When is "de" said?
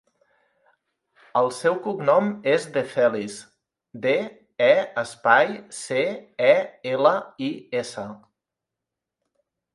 2.77-2.83, 4.07-4.15